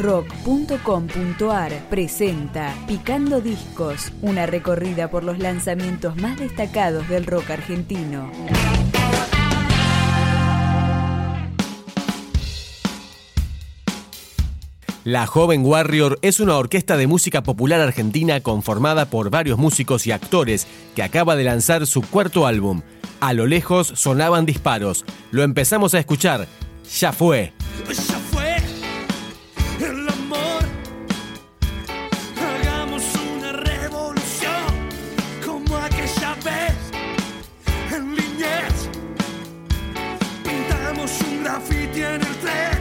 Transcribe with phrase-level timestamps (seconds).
[0.00, 8.30] rock.com.ar presenta Picando Discos, una recorrida por los lanzamientos más destacados del rock argentino.
[15.04, 20.12] La Joven Warrior es una orquesta de música popular argentina conformada por varios músicos y
[20.12, 22.82] actores que acaba de lanzar su cuarto álbum.
[23.20, 25.04] A lo lejos sonaban disparos.
[25.30, 26.46] Lo empezamos a escuchar.
[26.98, 27.52] Ya fue.
[29.80, 30.62] El amor.
[32.36, 34.66] Hagamos una revolución
[35.42, 36.76] como aquella vez
[37.90, 38.90] en Liniers.
[40.44, 42.79] Pintamos un graffiti en el tren.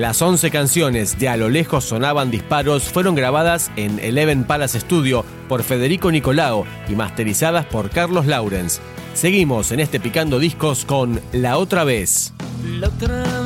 [0.00, 5.26] Las 11 canciones de A lo lejos sonaban disparos fueron grabadas en Eleven Palace Studio
[5.46, 8.80] por Federico Nicolao y masterizadas por Carlos Laurens.
[9.12, 12.32] Seguimos en este Picando Discos con La Otra Vez.
[12.64, 13.39] La otra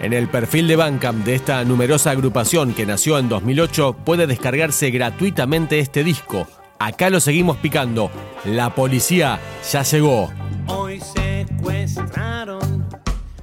[0.00, 4.90] En el perfil de Bandcamp de esta numerosa agrupación que nació en 2008 puede descargarse
[4.90, 6.46] gratuitamente este disco.
[6.78, 8.10] Acá lo seguimos picando.
[8.44, 9.40] La policía
[9.72, 10.30] ya llegó.
[10.68, 12.88] Hoy secuestraron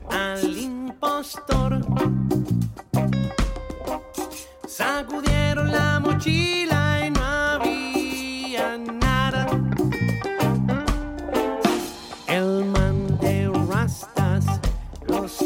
[0.09, 1.85] al impostor.
[4.65, 6.64] Sacudieron la mochila.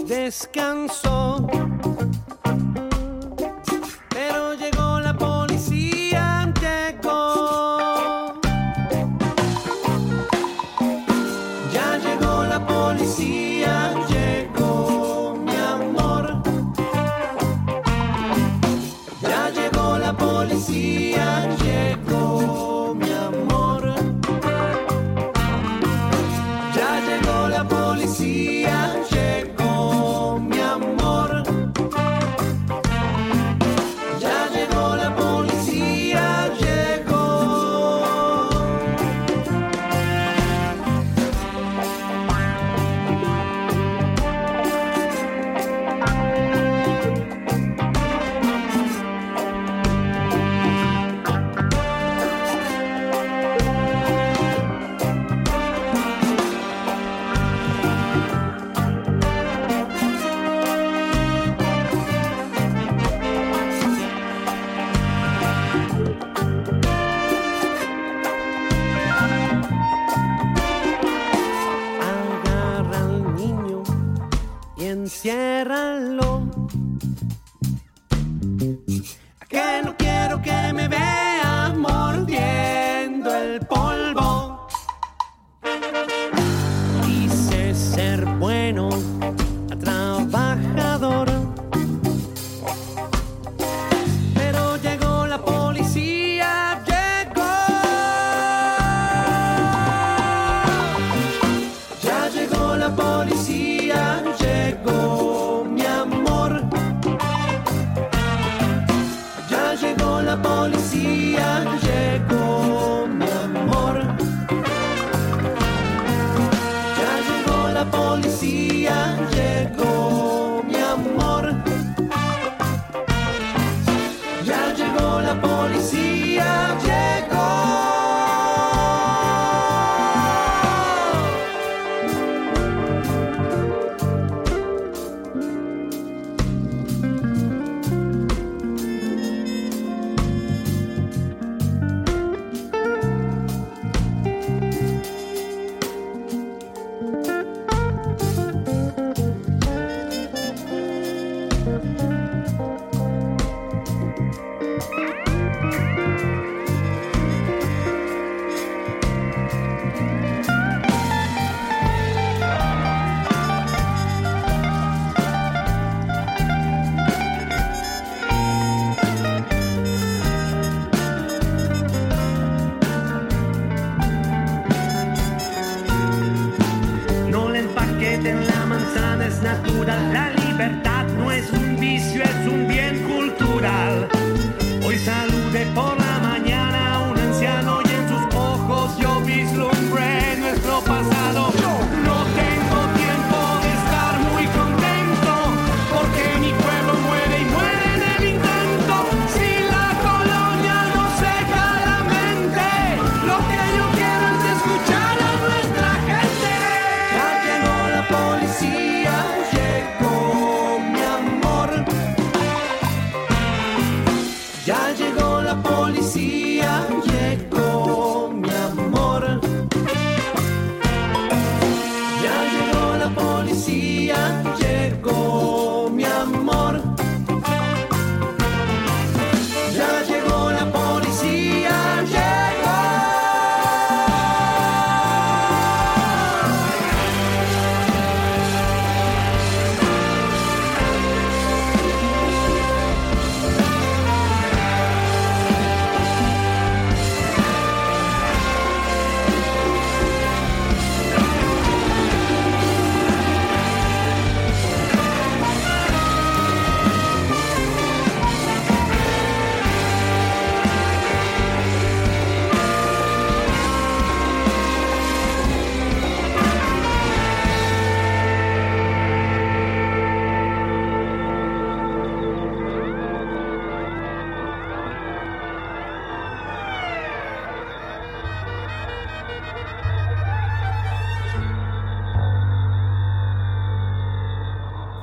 [0.09, 1.47] descansó.
[4.09, 8.33] Pero llegó la policía, llegó.
[11.71, 16.41] Ya llegó la policía, llegó mi amor.
[19.21, 23.93] Ya llegó la policía, llegó mi amor.
[26.75, 28.58] Ya llegó la policía.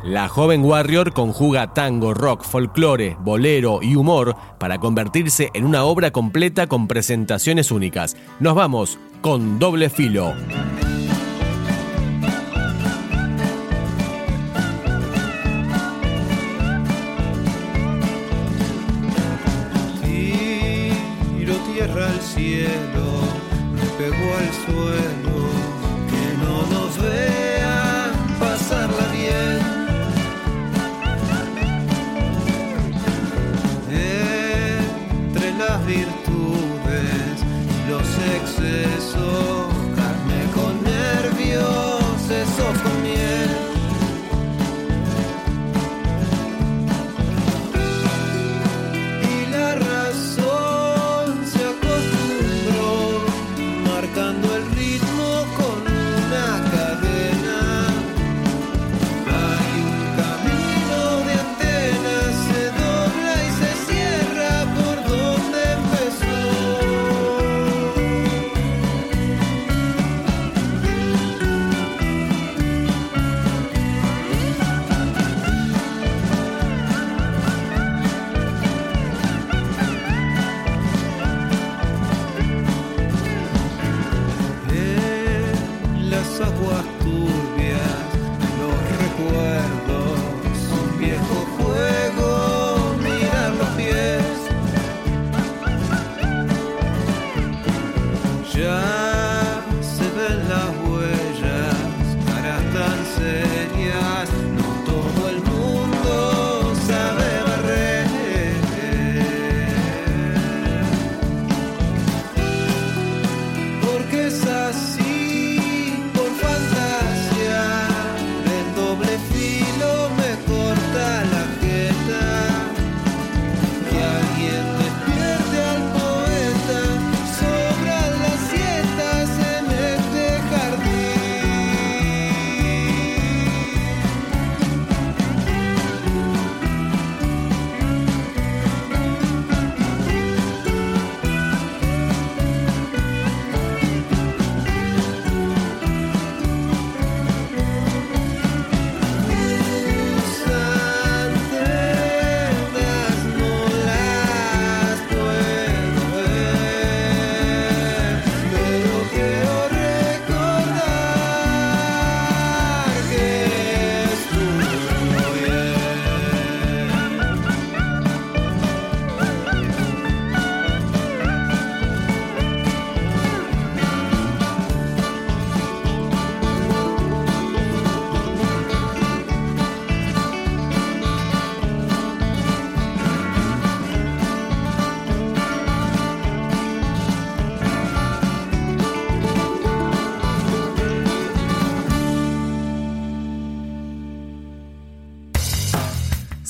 [0.07, 6.13] La joven Warrior conjuga tango, rock, folclore, bolero y humor para convertirse en una obra
[6.13, 8.17] completa con presentaciones únicas.
[8.39, 10.33] Nos vamos con doble filo.
[21.37, 22.69] Tiro tierra al cielo,
[23.75, 25.66] me pegó al suelo.
[39.19, 39.56] Oh.